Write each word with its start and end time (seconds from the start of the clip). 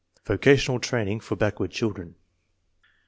Vocational 0.25 0.79
training 0.79 1.19
for 1.19 1.35
backward 1.35 1.69
children. 1.69 2.15